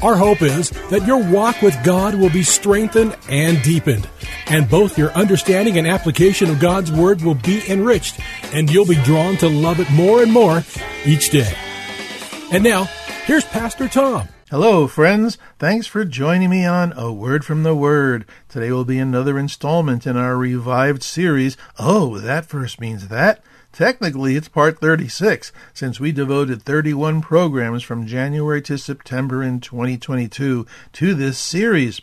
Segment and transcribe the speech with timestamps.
[0.00, 4.08] Our hope is that your walk with God will be strengthened and deepened,
[4.46, 8.20] and both your understanding and application of God's Word will be enriched,
[8.54, 10.62] and you'll be drawn to love it more and more
[11.04, 11.52] each day.
[12.52, 12.84] And now,
[13.24, 14.28] here's Pastor Tom.
[14.50, 15.36] Hello, friends.
[15.58, 18.24] Thanks for joining me on A Word from the Word.
[18.48, 21.56] Today will be another installment in our revived series.
[21.76, 23.42] Oh, that verse means that.
[23.72, 30.66] Technically, it's part 36, since we devoted 31 programs from January to September in 2022
[30.92, 32.00] to this series.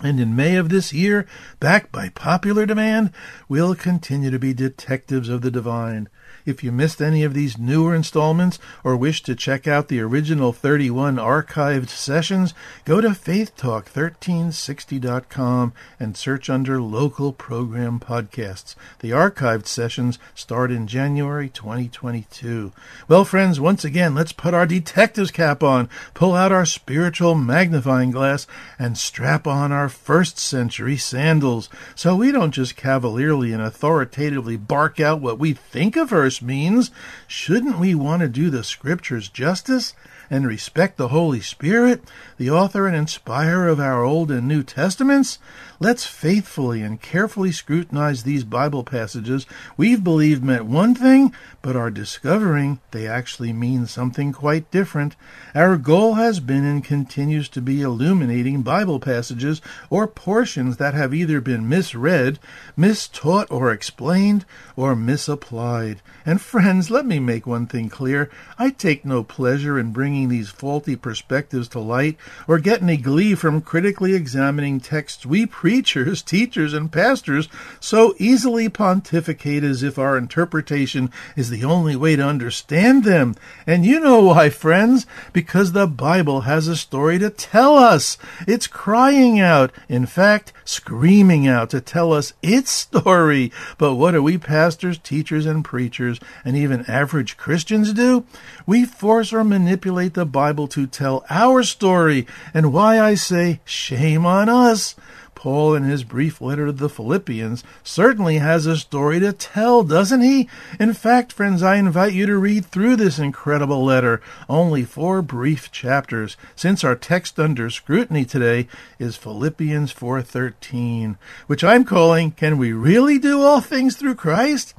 [0.00, 1.26] And in May of this year,
[1.60, 3.12] backed by popular demand,
[3.48, 6.08] we'll continue to be detectives of the divine.
[6.48, 10.54] If you missed any of these newer installments or wish to check out the original
[10.54, 12.54] 31 archived sessions,
[12.86, 18.74] go to faithtalk1360.com and search under local program podcasts.
[19.00, 22.72] The archived sessions start in January 2022.
[23.08, 28.10] Well, friends, once again, let's put our detective's cap on, pull out our spiritual magnifying
[28.10, 28.46] glass,
[28.78, 34.98] and strap on our first century sandals so we don't just cavalierly and authoritatively bark
[34.98, 36.06] out what we think a
[36.42, 36.90] means.
[37.26, 39.94] Shouldn't we want to do the scriptures justice?
[40.30, 42.02] and respect the Holy Spirit,
[42.36, 45.38] the author and inspirer of our Old and New Testaments?
[45.80, 49.46] Let's faithfully and carefully scrutinize these Bible passages
[49.76, 55.14] we've believed meant one thing, but are discovering they actually mean something quite different.
[55.54, 61.14] Our goal has been and continues to be illuminating Bible passages or portions that have
[61.14, 62.40] either been misread,
[62.76, 66.00] mistaught or explained, or misapplied.
[66.26, 68.30] And friends, let me make one thing clear.
[68.58, 72.16] I take no pleasure in bringing these faulty perspectives to light
[72.48, 77.46] or get any glee from critically examining texts we preachers, teachers, and pastors
[77.78, 83.34] so easily pontificate as if our interpretation is the only way to understand them.
[83.66, 85.04] And you know why, friends?
[85.34, 88.16] Because the Bible has a story to tell us.
[88.46, 93.52] It's crying out, in fact, screaming out to tell us its story.
[93.76, 98.24] But what do we pastors, teachers, and preachers, and even average Christians do?
[98.64, 104.24] We force or manipulate the Bible to tell our story, and why I say, shame
[104.24, 104.96] on us.
[105.38, 110.20] Paul, in his brief letter to the Philippians, certainly has a story to tell, doesn't
[110.20, 110.48] he?
[110.80, 115.70] In fact, friends, I invite you to read through this incredible letter, only four brief
[115.70, 118.66] chapters, since our text under scrutiny today
[118.98, 121.16] is Philippians 4:13,
[121.46, 124.74] which I'm calling Can We Really Do All Things Through Christ?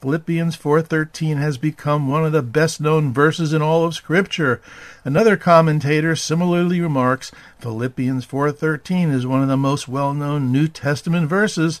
[0.00, 4.60] Philippians 4:13 has become one of the best-known verses in all of scripture.
[5.06, 11.80] Another commentator similarly remarks Philippians 4:13 is one of the most well-known New Testament verses.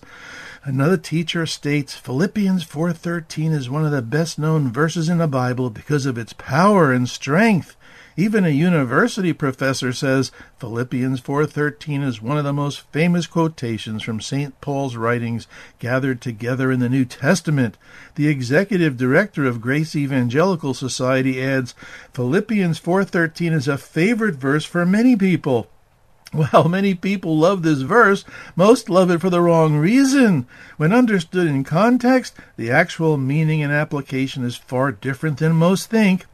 [0.64, 6.06] Another teacher states Philippians 4:13 is one of the best-known verses in the Bible because
[6.06, 7.76] of its power and strength.
[8.18, 14.22] Even a university professor says Philippians 4:13 is one of the most famous quotations from
[14.22, 14.58] St.
[14.62, 15.46] Paul's writings
[15.78, 17.76] gathered together in the New Testament.
[18.14, 21.74] The executive director of Grace Evangelical Society adds,
[22.14, 25.68] Philippians 4:13 is a favorite verse for many people.
[26.32, 28.24] Well, many people love this verse.
[28.56, 30.46] Most love it for the wrong reason.
[30.78, 36.24] When understood in context, the actual meaning and application is far different than most think.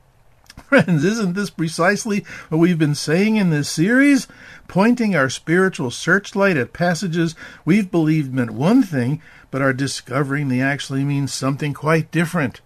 [0.68, 4.28] Friends, isn't this precisely what we've been saying in this series?
[4.68, 7.34] Pointing our spiritual searchlight at passages
[7.64, 12.60] we've believed meant one thing, but are discovering they actually mean something quite different.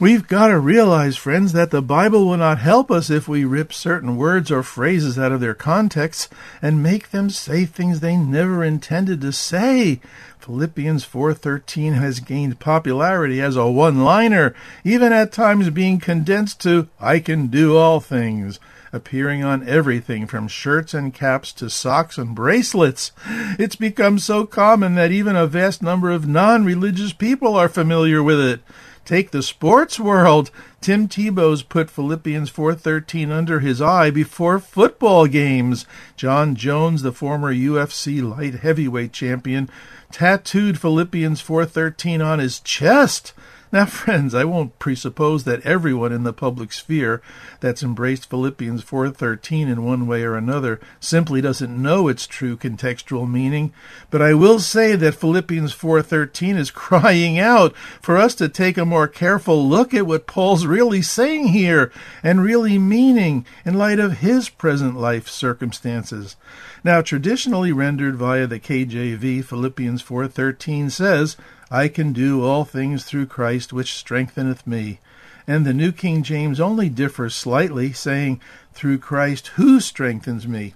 [0.00, 3.72] We've got to realize, friends, that the Bible will not help us if we rip
[3.72, 6.28] certain words or phrases out of their contexts
[6.60, 10.00] and make them say things they never intended to say.
[10.40, 14.52] Philippians 4:13 has gained popularity as a one-liner,
[14.82, 18.58] even at times being condensed to I can do all things
[18.94, 23.10] appearing on everything from shirts and caps to socks and bracelets.
[23.58, 28.22] It's become so common that even a vast number of non religious people are familiar
[28.22, 28.60] with it.
[29.04, 30.50] Take the sports world.
[30.80, 35.84] Tim Tebow's put Philippians 4:13 under his eye before football games.
[36.16, 39.68] Jon Jones, the former UFC light heavyweight champion,
[40.10, 43.34] tattooed Philippians 4:13 on his chest.
[43.74, 47.20] Now, friends, I won't presuppose that everyone in the public sphere
[47.58, 53.28] that's embraced Philippians 4:13 in one way or another simply doesn't know its true contextual
[53.28, 53.72] meaning,
[54.12, 58.84] but I will say that Philippians 4:13 is crying out for us to take a
[58.84, 61.90] more careful look at what Paul's really saying here
[62.22, 66.36] and really meaning in light of his present life circumstances.
[66.84, 71.36] Now, traditionally rendered via the KJV, Philippians 4:13 says,
[71.74, 75.00] I can do all things through Christ which strengtheneth me.
[75.44, 78.40] And the New King James only differs slightly, saying,
[78.72, 80.74] Through Christ who strengthens me.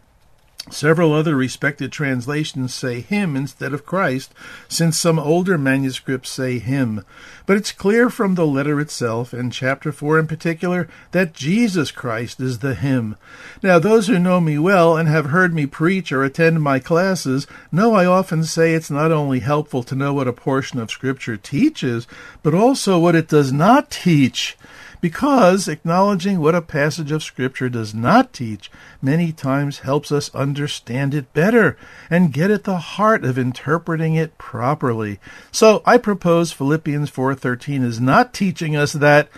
[0.71, 4.35] Several other respected translations say him instead of Christ,
[4.69, 7.05] since some older manuscripts say him.
[7.47, 12.41] But it's clear from the letter itself, and chapter 4 in particular, that Jesus Christ
[12.41, 13.17] is the him.
[13.63, 17.47] Now, those who know me well and have heard me preach or attend my classes
[17.73, 21.37] know I often say it's not only helpful to know what a portion of Scripture
[21.37, 22.07] teaches,
[22.43, 24.57] but also what it does not teach
[25.01, 31.15] because acknowledging what a passage of Scripture does not teach many times helps us understand
[31.15, 31.77] it better
[32.11, 35.19] and get at the heart of interpreting it properly.
[35.53, 39.29] So I propose Philippians 4:13 is not teaching us that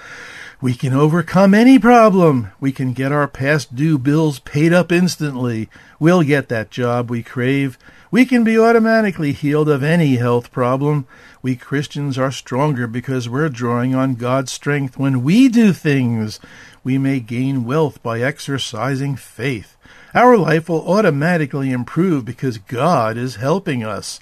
[0.60, 2.50] we can overcome any problem.
[2.60, 5.70] We can get our past due bills paid up instantly.
[5.98, 7.78] We'll get that job we crave.
[8.10, 11.06] We can be automatically healed of any health problem.
[11.40, 16.40] We Christians are stronger because we're drawing on God's strength when we do things.
[16.84, 19.76] We may gain wealth by exercising faith.
[20.12, 24.20] Our life will automatically improve because God is helping us.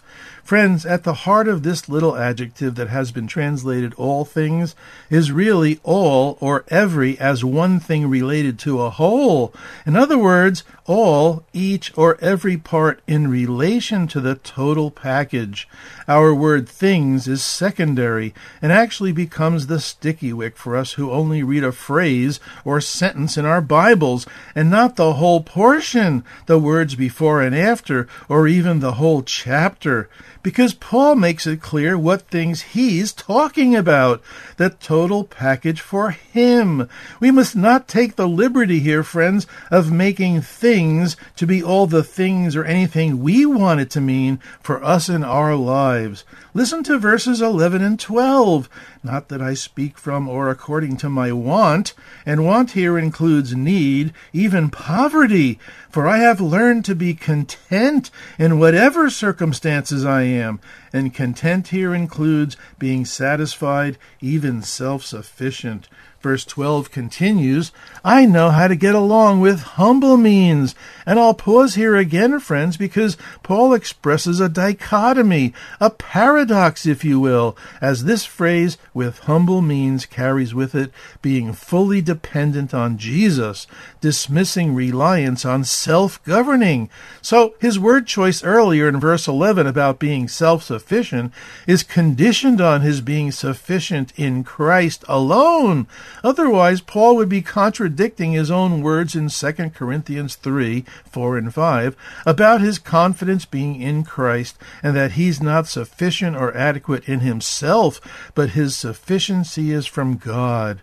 [0.48, 4.74] Friends, at the heart of this little adjective that has been translated all things
[5.10, 9.52] is really all or every as one thing related to a whole.
[9.84, 15.68] In other words, all, each, or every part in relation to the total package.
[16.08, 21.42] Our word things is secondary and actually becomes the sticky wick for us who only
[21.42, 26.94] read a phrase or sentence in our Bibles and not the whole portion, the words
[26.94, 30.08] before and after, or even the whole chapter
[30.42, 34.22] because Paul makes it clear what things he's talking about.
[34.56, 36.88] The total package for him.
[37.20, 42.04] We must not take the liberty here, friends, of making things to be all the
[42.04, 46.24] things or anything we want it to mean for us in our lives.
[46.54, 48.68] Listen to verses 11 and 12.
[49.02, 51.94] Not that I speak from or according to my want,
[52.24, 55.58] and want here includes need, even poverty,
[55.90, 60.60] for I have learned to be content in whatever circumstances I am,
[60.92, 65.88] and content here includes being satisfied, even self sufficient.
[66.20, 67.70] Verse 12 continues,
[68.04, 70.74] I know how to get along with humble means.
[71.08, 77.18] And I'll pause here again, friends, because Paul expresses a dichotomy, a paradox, if you
[77.18, 80.92] will, as this phrase, with humble means, carries with it
[81.22, 83.66] being fully dependent on Jesus,
[84.02, 86.90] dismissing reliance on self governing.
[87.22, 91.32] So his word choice earlier in verse 11 about being self sufficient
[91.66, 95.86] is conditioned on his being sufficient in Christ alone.
[96.22, 101.96] Otherwise, Paul would be contradicting his own words in 2 Corinthians 3 4 and 5
[102.26, 108.00] about his confidence being in Christ and that he's not sufficient or adequate in himself,
[108.34, 110.80] but his sufficiency is from God.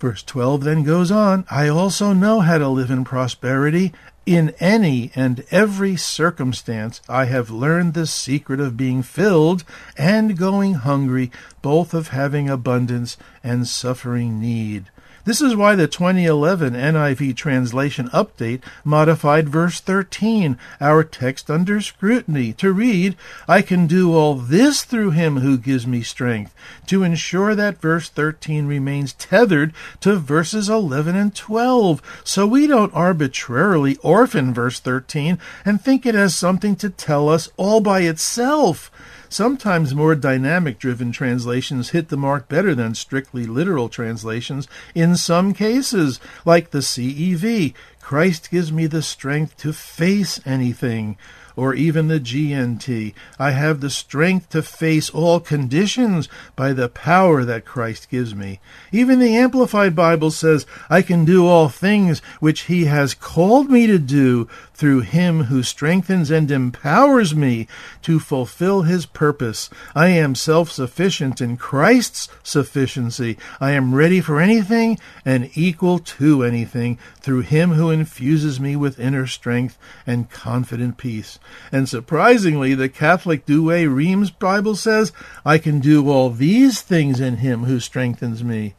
[0.00, 3.92] Verse 12 then goes on I also know how to live in prosperity.
[4.26, 9.64] In any and every circumstance, I have learned the secret of being filled
[9.96, 14.90] and going hungry, both of having abundance and suffering need.
[15.28, 22.54] This is why the 2011 NIV translation update modified verse 13, our text under scrutiny,
[22.54, 23.14] to read,
[23.46, 26.54] I can do all this through him who gives me strength,
[26.86, 32.94] to ensure that verse 13 remains tethered to verses 11 and 12, so we don't
[32.94, 38.90] arbitrarily orphan verse 13 and think it has something to tell us all by itself.
[39.28, 45.52] Sometimes more dynamic driven translations hit the mark better than strictly literal translations in some
[45.52, 47.74] cases, like the CEV.
[48.00, 51.18] Christ gives me the strength to face anything
[51.58, 53.12] or even the GNT.
[53.36, 58.60] I have the strength to face all conditions by the power that Christ gives me.
[58.92, 63.88] Even the Amplified Bible says, I can do all things which He has called me
[63.88, 67.66] to do through Him who strengthens and empowers me
[68.02, 69.68] to fulfill His purpose.
[69.94, 73.36] I am self sufficient in Christ's sufficiency.
[73.60, 79.00] I am ready for anything and equal to anything through Him who infuses me with
[79.00, 81.40] inner strength and confident peace.
[81.72, 85.12] And surprisingly, the Catholic Douay Rheims Bible says,
[85.44, 88.74] I can do all these things in Him who strengthens me.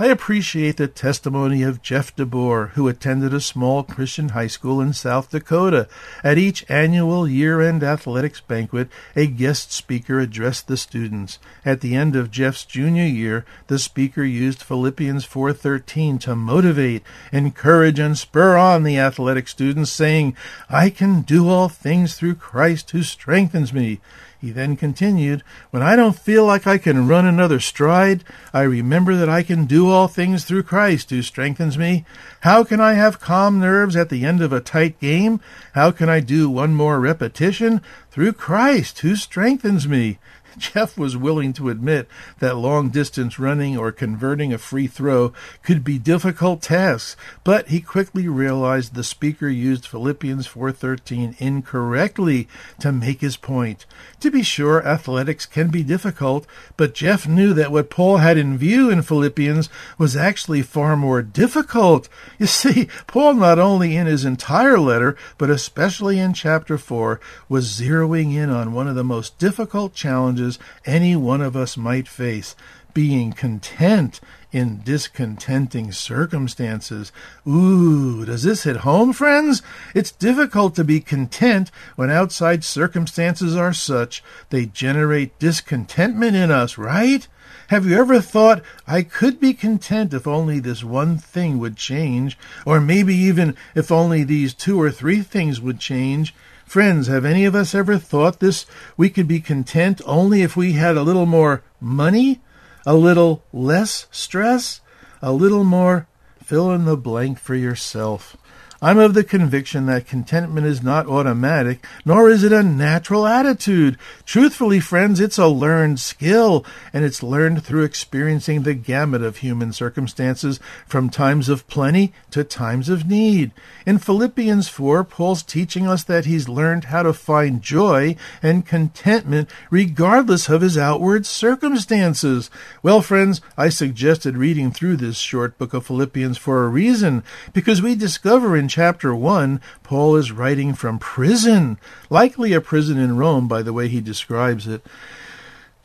[0.00, 4.94] I appreciate the testimony of Jeff DeBoer, who attended a small Christian high school in
[4.94, 5.88] South Dakota.
[6.24, 11.38] At each annual year-end athletics banquet, a guest speaker addressed the students.
[11.66, 17.98] At the end of Jeff's junior year, the speaker used Philippians 4:13 to motivate, encourage
[17.98, 20.34] and spur on the athletic students saying,
[20.70, 24.00] "I can do all things through Christ who strengthens me."
[24.40, 29.14] He then continued, When I don't feel like I can run another stride, I remember
[29.16, 32.06] that I can do all things through Christ who strengthens me.
[32.40, 35.40] How can I have calm nerves at the end of a tight game?
[35.74, 37.82] How can I do one more repetition?
[38.10, 40.18] Through Christ who strengthens me.
[40.58, 45.84] Jeff was willing to admit that long distance running or converting a free throw could
[45.84, 52.48] be difficult tasks, but he quickly realized the speaker used Philippians 4:13 incorrectly
[52.80, 53.86] to make his point.
[54.20, 58.58] To be sure, athletics can be difficult, but Jeff knew that what Paul had in
[58.58, 62.08] view in Philippians was actually far more difficult.
[62.38, 67.66] You see, Paul not only in his entire letter, but especially in chapter 4, was
[67.66, 69.94] zeroing in on one of the most difficult
[70.40, 72.56] challenges any one of us might face
[72.94, 74.20] being content
[74.50, 77.12] in discontenting circumstances.
[77.46, 79.62] Ooh, does this hit home, friends?
[79.94, 86.76] It's difficult to be content when outside circumstances are such they generate discontentment in us,
[86.78, 87.28] right?
[87.68, 92.36] Have you ever thought, I could be content if only this one thing would change,
[92.66, 96.34] or maybe even if only these two or three things would change?
[96.70, 98.64] Friends, have any of us ever thought this?
[98.96, 102.42] We could be content only if we had a little more money,
[102.86, 104.80] a little less stress,
[105.20, 106.06] a little more
[106.40, 108.36] fill in the blank for yourself.
[108.82, 113.98] I'm of the conviction that contentment is not automatic, nor is it a natural attitude.
[114.24, 119.74] Truthfully, friends, it's a learned skill, and it's learned through experiencing the gamut of human
[119.74, 123.52] circumstances from times of plenty to times of need.
[123.84, 129.50] In Philippians 4, Paul's teaching us that he's learned how to find joy and contentment
[129.70, 132.48] regardless of his outward circumstances.
[132.82, 137.82] Well, friends, I suggested reading through this short book of Philippians for a reason, because
[137.82, 143.48] we discover in chapter 1, Paul is writing from prison, likely a prison in Rome
[143.48, 144.86] by the way he describes it.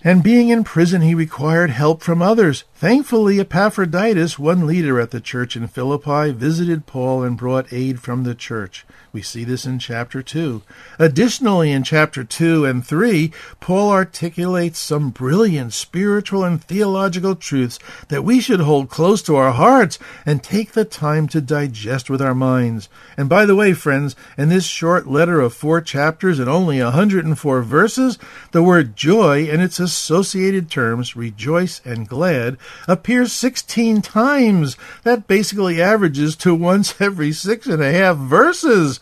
[0.04, 2.64] And being in prison, he required help from others.
[2.76, 8.24] Thankfully, Epaphroditus, one leader at the church in Philippi, visited Paul and brought aid from
[8.24, 8.86] the church.
[9.16, 10.62] We see this in chapter 2.
[11.00, 13.32] Additionally, in chapter 2 and 3,
[13.62, 17.80] Paul articulates some brilliant spiritual and theological truths
[18.10, 22.22] that we should hold close to our hearts and take the time to digest with
[22.22, 22.90] our minds.
[23.16, 27.62] And by the way, friends, in this short letter of four chapters and only 104
[27.62, 28.20] verses,
[28.52, 34.76] the word joy and its associated terms, rejoice and glad, appears 16 times.
[35.04, 39.00] That basically averages to once every six and a half verses.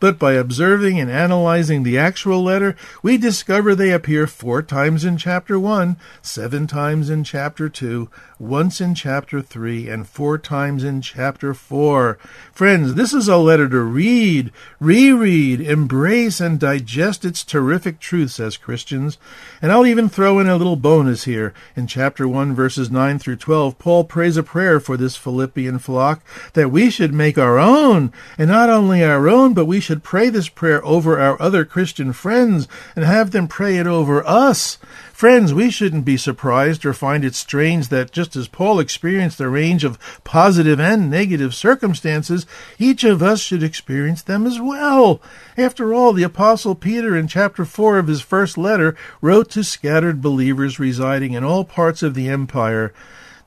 [0.00, 5.18] But by observing and analyzing the actual letter, we discover they appear four times in
[5.18, 11.02] chapter 1, seven times in chapter 2, once in chapter 3, and four times in
[11.02, 12.18] chapter 4.
[12.50, 18.56] Friends, this is a letter to read, reread, embrace, and digest its terrific truths as
[18.56, 19.18] Christians.
[19.60, 21.52] And I'll even throw in a little bonus here.
[21.76, 26.24] In chapter 1, verses 9 through 12, Paul prays a prayer for this Philippian flock
[26.54, 30.28] that we should make our own, and not only our own, but we should pray
[30.28, 34.78] this prayer over our other Christian friends and have them pray it over us.
[35.12, 39.48] Friends, we shouldn't be surprised or find it strange that just as Paul experienced a
[39.48, 42.46] range of positive and negative circumstances,
[42.78, 45.20] each of us should experience them as well.
[45.58, 50.22] After all, the Apostle Peter in chapter 4 of his first letter wrote to scattered
[50.22, 52.94] believers residing in all parts of the empire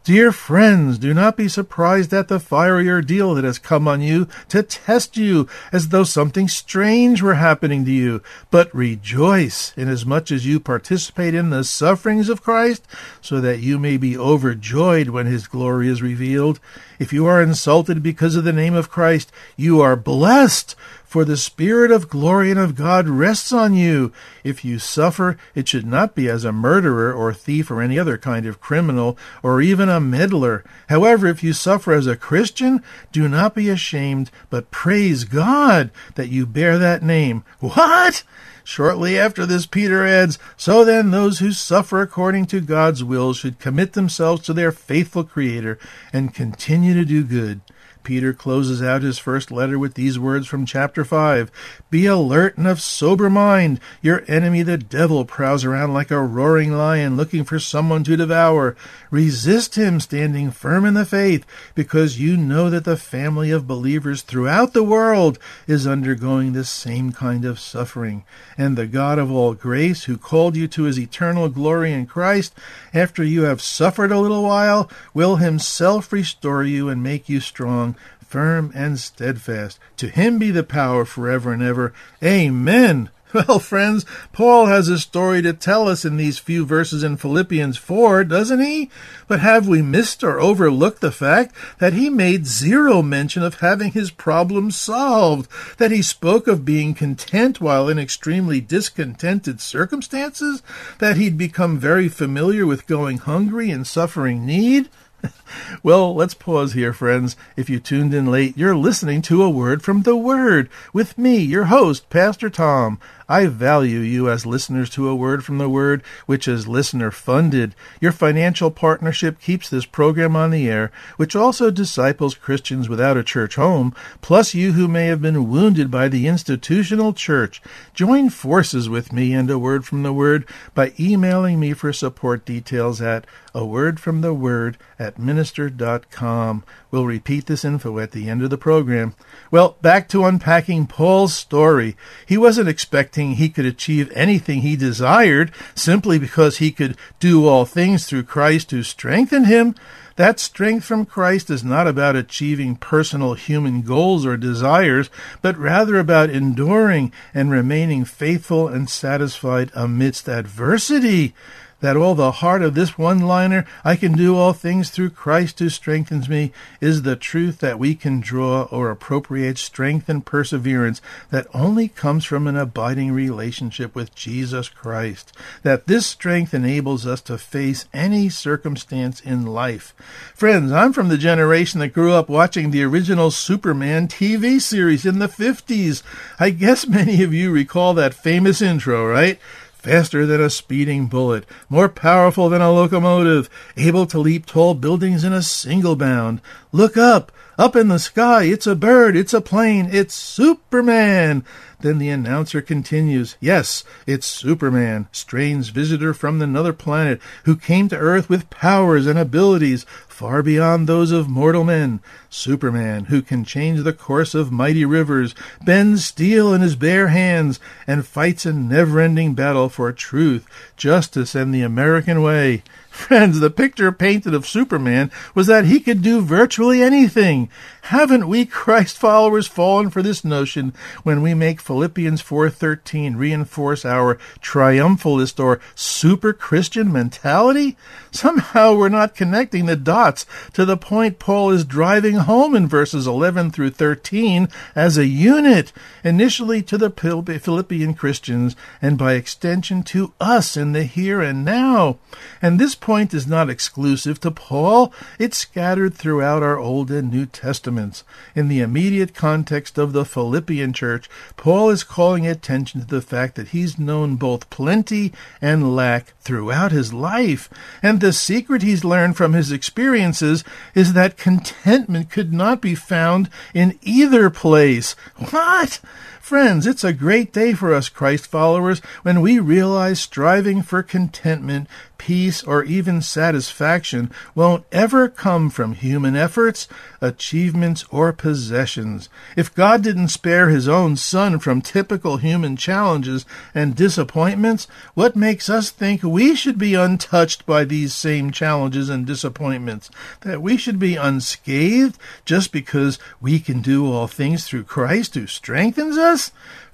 [0.04, 4.28] Dear friends, do not be surprised at the fiery ordeal that has come on you
[4.50, 8.22] to test you, as though something strange were happening to you.
[8.52, 12.86] But rejoice, inasmuch as you participate in the sufferings of Christ,
[13.22, 16.60] so that you may be overjoyed when his glory is revealed.
[17.00, 20.76] If you are insulted because of the name of Christ, you are blessed,
[21.14, 24.12] for the Spirit of glory and of God rests on you.
[24.44, 28.18] If you suffer, it should not be as a murderer or thief or any other
[28.18, 30.64] kind of criminal or even a meddler.
[30.90, 36.30] However, if you suffer as a Christian, do not be ashamed, but praise God that
[36.30, 37.44] you bear that name.
[37.60, 38.24] What?
[38.64, 43.60] Shortly after this, Peter adds, So then, those who suffer according to God's will should
[43.60, 45.78] commit themselves to their faithful Creator
[46.12, 47.62] and continue to do good.
[48.04, 51.52] Peter closes out his first letter with these words from chapter 5
[51.90, 53.80] Be alert and of sober mind.
[54.02, 58.76] Your enemy, the devil, prowls around like a roaring lion looking for someone to devour.
[59.10, 61.46] Resist him, standing firm in the faith,
[61.76, 67.12] because you know that the family of believers throughout the world is undergoing the same
[67.12, 68.24] kind of suffering.
[68.58, 72.54] And the God of all grace, who called you to his eternal glory in Christ,
[72.94, 77.93] after you have suffered a little while, will himself restore you and make you strong
[78.34, 79.78] firm and steadfast.
[79.96, 81.94] To him be the power forever and ever.
[82.24, 83.12] Amen.
[83.34, 87.78] Well, friends, Paul has a story to tell us in these few verses in Philippians
[87.78, 88.92] 4, doesn't he?
[89.28, 93.92] But have we missed or overlooked the fact that he made zero mention of having
[93.94, 95.50] his problems solved,
[95.80, 100.62] that he spoke of being content while in extremely discontented circumstances,
[101.00, 104.90] that he'd become very familiar with going hungry and suffering need?
[105.84, 107.36] well, let's pause here, friends.
[107.56, 111.38] If you tuned in late, you're listening to a word from the Word with me,
[111.38, 113.00] your host, Pastor Tom.
[113.30, 117.74] I value you as listeners to a word from the Word, which is listener funded.
[118.02, 123.24] Your financial partnership keeps this program on the air, which also disciples Christians without a
[123.24, 127.62] church home, plus you who may have been wounded by the institutional church.
[127.94, 132.46] Join forces with me and a word from the Word by emailing me for support
[132.46, 136.64] details at a word from the Word at minister.com.
[136.90, 139.14] We'll repeat this info at the end of the program.
[139.52, 141.98] Well, back to unpacking Paul's story.
[142.26, 147.66] He wasn't expecting he could achieve anything he desired simply because he could do all
[147.66, 149.76] things through Christ who strengthened him.
[150.16, 155.10] That strength from Christ is not about achieving personal human goals or desires,
[155.42, 161.34] but rather about enduring and remaining faithful and satisfied amidst adversity
[161.84, 165.60] that all the heart of this one liner, I can do all things through Christ
[165.60, 171.02] who strengthens me, is the truth that we can draw or appropriate strength and perseverance
[171.30, 175.34] that only comes from an abiding relationship with Jesus Christ.
[175.64, 179.94] That this strength enables us to face any circumstance in life.
[180.34, 185.20] Friends, I'm from the generation that grew up watching the original Superman TV series in
[185.20, 186.02] the 50s.
[186.40, 189.38] I guess many of you recall that famous intro, right?
[189.84, 195.26] Faster than a speeding bullet, more powerful than a locomotive, able to leap tall buildings
[195.26, 196.42] in a single bound.
[196.72, 197.34] Look up!
[197.60, 198.46] Up in the sky!
[198.46, 199.18] It's a bird!
[199.18, 199.90] It's a plane!
[199.92, 201.44] It's Superman!
[201.84, 207.98] Then the announcer continues, Yes, it's Superman, strange visitor from another planet, who came to
[207.98, 212.00] Earth with powers and abilities far beyond those of mortal men.
[212.30, 217.60] Superman, who can change the course of mighty rivers, bends steel in his bare hands,
[217.86, 222.64] and fights a never-ending battle for truth, justice, and the American way.
[222.94, 227.50] Friends, the picture painted of Superman was that he could do virtually anything.
[227.88, 234.20] Haven't we Christ followers fallen for this notion when we make Philippians 4:13 reinforce our
[234.42, 237.76] triumphalist or super Christian mentality?
[238.12, 243.08] Somehow we're not connecting the dots to the point Paul is driving home in verses
[243.08, 250.14] 11 through 13 as a unit, initially to the Philippian Christians and by extension to
[250.22, 251.98] us in the here and now.
[252.42, 257.26] And this point is not exclusive to Paul, it's scattered throughout our Old and New
[257.26, 258.04] Testaments.
[258.36, 263.36] In the immediate context of the Philippian church, Paul is calling attention to the fact
[263.36, 267.50] that he's known both plenty and lack throughout his life,
[267.82, 270.44] and the secret he's learned from his experiences
[270.76, 274.94] is that contentment could not be found in either place.
[275.32, 275.80] What?
[276.24, 281.68] Friends, it's a great day for us Christ followers when we realize striving for contentment
[282.04, 286.68] peace, or even satisfaction won't ever come from human efforts,
[287.00, 289.08] achievements, or possessions.
[289.38, 295.50] If God didn't spare his own son from typical human challenges and disappointments, what makes
[295.50, 299.90] us think we should be untouched by these same challenges and disappointments?
[300.22, 305.26] That we should be unscathed just because we can do all things through Christ who
[305.26, 306.34] strengthens us?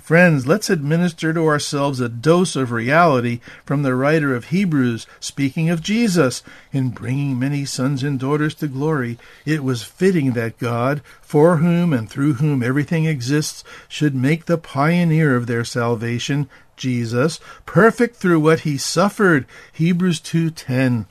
[0.10, 5.70] Friends, let's administer to ourselves a dose of reality from the writer of Hebrews, speaking
[5.70, 6.42] of Jesus.
[6.74, 11.94] In bringing many sons and daughters to glory, it was fitting that God, for whom
[11.94, 18.40] and through whom everything exists, should make the pioneer of their salvation, Jesus, perfect through
[18.40, 19.46] what he suffered.
[19.72, 21.06] Hebrews 2:10.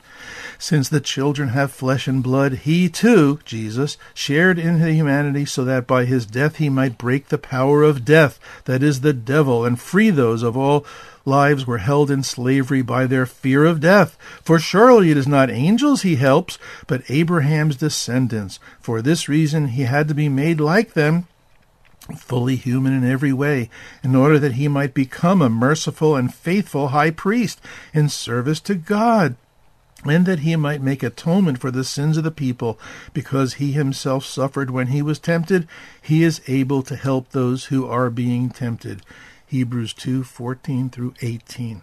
[0.57, 5.87] Since the children have flesh and blood, he too, Jesus, shared in humanity so that
[5.87, 9.79] by his death he might break the power of death, that is the devil, and
[9.79, 10.85] free those of all
[11.23, 14.17] lives were held in slavery by their fear of death.
[14.43, 18.59] For surely it is not angels he helps, but Abraham's descendants.
[18.81, 21.27] For this reason he had to be made like them
[22.17, 23.69] fully human in every way,
[24.03, 27.61] in order that he might become a merciful and faithful high priest
[27.93, 29.35] in service to God,
[30.05, 32.79] and that he might make atonement for the sins of the people,
[33.13, 35.67] because he himself suffered when he was tempted,
[36.01, 39.01] he is able to help those who are being tempted.
[39.45, 41.81] Hebrews 2:14 through 18.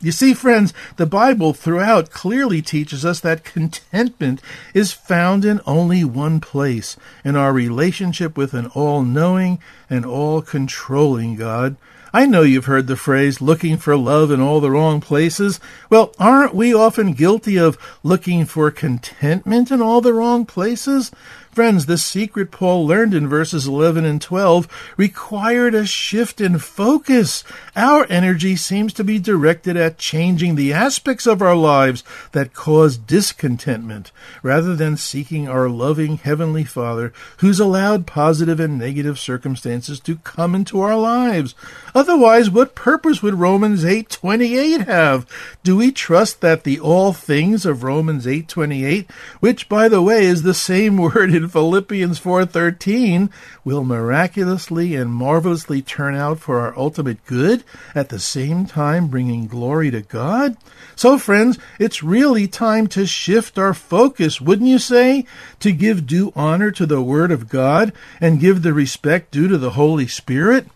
[0.00, 4.40] You see, friends, the Bible throughout clearly teaches us that contentment
[4.72, 9.58] is found in only one place in our relationship with an all knowing
[9.90, 11.76] and all controlling God.
[12.12, 15.58] I know you've heard the phrase looking for love in all the wrong places.
[15.90, 21.10] Well, aren't we often guilty of looking for contentment in all the wrong places?
[21.58, 27.42] Friends, the secret Paul learned in verses 11 and 12 required a shift in focus.
[27.74, 32.96] Our energy seems to be directed at changing the aspects of our lives that cause
[32.96, 40.18] discontentment, rather than seeking our loving Heavenly Father who's allowed positive and negative circumstances to
[40.18, 41.56] come into our lives.
[41.92, 45.26] Otherwise, what purpose would Romans 8:28 have?
[45.64, 49.06] Do we trust that the all things of Romans 8:28,
[49.40, 53.30] which by the way is the same word in Philippians 4:13,
[53.64, 59.46] will miraculously and marvelously turn out for our ultimate good, at the same time bringing
[59.46, 60.56] glory to God?
[60.94, 65.26] So, friends, it's really time to shift our focus, wouldn't you say?
[65.60, 69.58] To give due honor to the Word of God and give the respect due to
[69.58, 70.66] the Holy Spirit?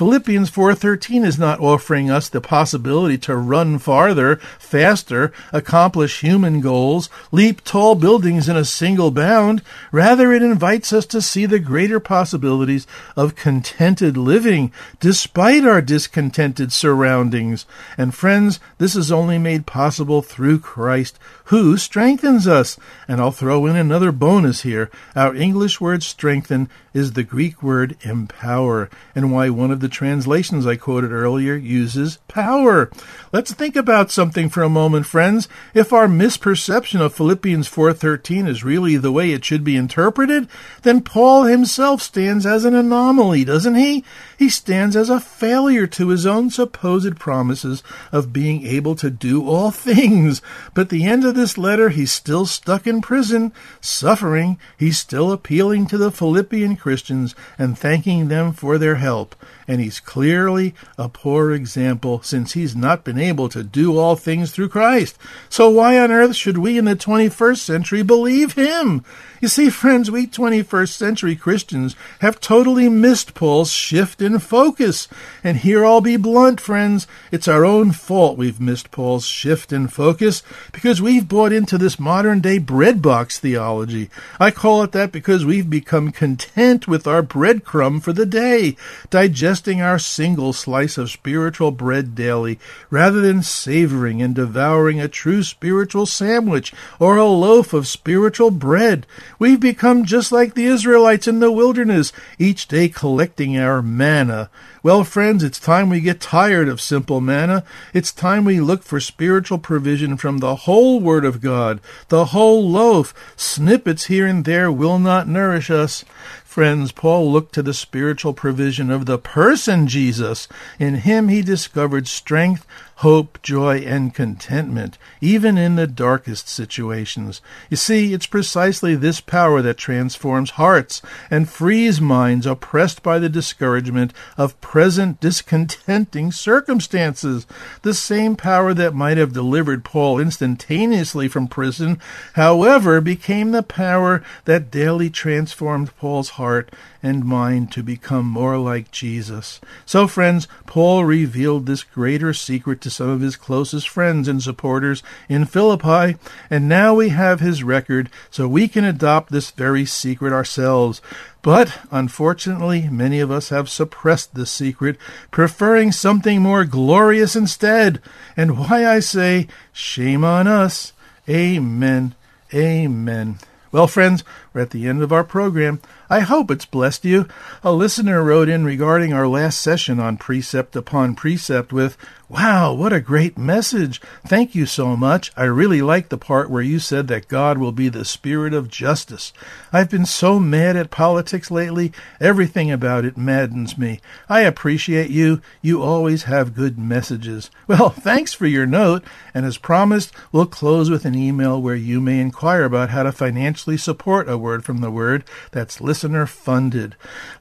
[0.00, 7.10] Philippians 4:13 is not offering us the possibility to run farther, faster, accomplish human goals,
[7.30, 9.60] leap tall buildings in a single bound.
[9.92, 16.72] Rather, it invites us to see the greater possibilities of contented living despite our discontented
[16.72, 17.66] surroundings.
[17.98, 21.18] And friends, this is only made possible through Christ,
[21.50, 22.78] who strengthens us.
[23.06, 24.90] And I'll throw in another bonus here.
[25.14, 30.66] Our English word strengthen is the Greek word empower, and why one of the translations
[30.66, 32.90] I quoted earlier uses power.
[33.32, 35.48] Let's think about something for a moment, friends.
[35.74, 40.48] If our misperception of Philippians 4:13 is really the way it should be interpreted,
[40.82, 44.04] then Paul himself stands as an anomaly, doesn't he?
[44.36, 49.48] He stands as a failure to his own supposed promises of being able to do
[49.48, 50.42] all things.
[50.74, 54.58] But the end of this letter, he's still stuck in prison, suffering.
[54.76, 59.34] He's still appealing to the Philippian Christians and thanking them for their help.
[59.70, 64.50] And he's clearly a poor example since he's not been able to do all things
[64.50, 65.16] through Christ.
[65.48, 69.04] So why on earth should we in the 21st century believe him?
[69.40, 75.06] You see, friends, we 21st century Christians have totally missed Paul's shift in focus.
[75.44, 77.06] And here I'll be blunt, friends.
[77.30, 81.98] It's our own fault we've missed Paul's shift in focus because we've bought into this
[81.98, 84.10] modern day breadbox theology.
[84.40, 88.76] I call it that because we've become content with our breadcrumb for the day,
[89.08, 95.42] digesting our single slice of spiritual bread daily, rather than savoring and devouring a true
[95.42, 99.06] spiritual sandwich or a loaf of spiritual bread.
[99.38, 104.48] We've become just like the Israelites in the wilderness, each day collecting our manna.
[104.82, 107.64] Well, friends, it's time we get tired of simple manna.
[107.92, 112.66] It's time we look for spiritual provision from the whole Word of God, the whole
[112.66, 113.12] loaf.
[113.36, 116.02] Snippets here and there will not nourish us.
[116.50, 120.48] Friends, Paul looked to the spiritual provision of the person Jesus.
[120.80, 122.66] In him he discovered strength,
[123.00, 127.40] hope, joy, and contentment, even in the darkest situations.
[127.70, 133.30] You see, it's precisely this power that transforms hearts and frees minds oppressed by the
[133.30, 137.46] discouragement of present discontenting circumstances.
[137.80, 141.98] The same power that might have delivered Paul instantaneously from prison,
[142.34, 146.70] however, became the power that daily transformed Paul's heart
[147.02, 149.60] and mind to become more like Jesus.
[149.86, 155.02] So, friends, Paul revealed this greater secret to some of his closest friends and supporters
[155.28, 156.18] in Philippi,
[156.50, 161.00] and now we have his record, so we can adopt this very secret ourselves.
[161.42, 164.96] But unfortunately, many of us have suppressed this secret,
[165.30, 168.02] preferring something more glorious instead.
[168.36, 170.92] And why I say, shame on us.
[171.28, 172.14] Amen.
[172.52, 173.38] Amen.
[173.72, 175.80] Well, friends, we're at the end of our program.
[176.10, 177.28] I hope it's blessed you.
[177.62, 181.96] A listener wrote in regarding our last session on precept upon precept with,
[182.30, 184.00] Wow, what a great message.
[184.24, 185.32] Thank you so much.
[185.36, 188.68] I really like the part where you said that God will be the spirit of
[188.68, 189.32] justice.
[189.72, 191.92] I've been so mad at politics lately.
[192.20, 194.00] Everything about it maddens me.
[194.28, 195.42] I appreciate you.
[195.60, 197.50] You always have good messages.
[197.70, 199.04] Well, thanks for your note.
[199.32, 203.12] And as promised, we'll close with an email where you may inquire about how to
[203.12, 206.96] financially support a word from the word that's listener funded.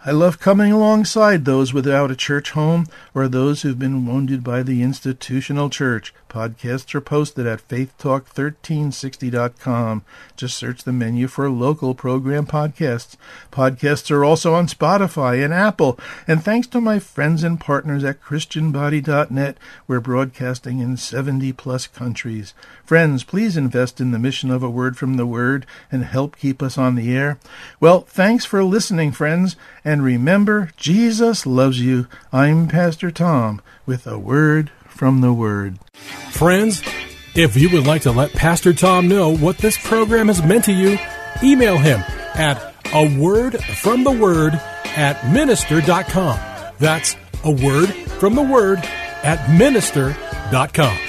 [0.05, 4.63] I love coming alongside those without a church home or those who've been wounded by
[4.63, 6.13] the institutional church.
[6.29, 10.03] Podcasts are posted at faithtalk1360.com.
[10.35, 13.15] Just search the menu for local program podcasts.
[13.51, 15.97] Podcasts are also on Spotify and Apple.
[16.27, 22.53] And thanks to my friends and partners at ChristianBody.net, we're broadcasting in 70 plus countries.
[22.85, 26.61] Friends, please invest in the mission of A Word from the Word and help keep
[26.61, 27.39] us on the air.
[27.79, 29.55] Well, thanks for listening, friends.
[29.85, 32.07] And remember, Jesus loves you.
[32.33, 35.77] I'm Pastor Tom with A Word from the Word.
[36.31, 36.81] Friends,
[37.35, 40.73] if you would like to let Pastor Tom know what this program has meant to
[40.73, 40.97] you,
[41.43, 41.99] email him
[42.33, 44.53] at a word from the word
[44.95, 46.39] at minister.com.
[46.79, 48.79] That's a word from the word
[49.23, 51.08] at minister.com.